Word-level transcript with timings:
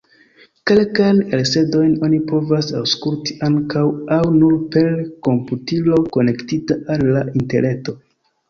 Kelkajn 0.69 1.19
elsendojn 1.37 1.91
oni 2.07 2.17
povas 2.31 2.71
aŭskulti 2.79 3.37
ankaŭ 3.49 3.85
aŭ 4.17 4.19
nur 4.39 4.57
per 4.77 4.91
komputilo 5.29 6.01
konektita 6.19 6.81
al 6.97 7.05
la 7.15 7.23
interreto. 7.45 7.97